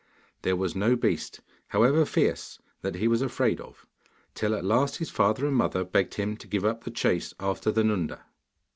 There 0.41 0.55
was 0.55 0.75
no 0.75 0.95
beast, 0.95 1.41
however 1.67 2.05
fierce, 2.05 2.57
that 2.81 2.95
he 2.95 3.07
was 3.07 3.21
afraid 3.21 3.61
of, 3.61 3.85
till 4.33 4.55
at 4.55 4.65
last 4.65 4.95
his 4.97 5.11
father 5.11 5.45
and 5.45 5.55
mother 5.55 5.83
begged 5.83 6.15
him 6.15 6.37
to 6.37 6.47
give 6.47 6.65
up 6.65 6.85
the 6.85 6.89
chase 6.89 7.35
after 7.39 7.71
the 7.71 7.83
Nunda. 7.83 8.23